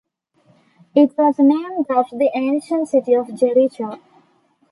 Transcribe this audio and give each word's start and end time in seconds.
It 0.95 1.15
was 1.15 1.35
named 1.37 1.85
after 1.91 2.17
the 2.17 2.31
ancient 2.33 2.87
city 2.89 3.13
of 3.13 3.31
Jericho. 3.35 3.99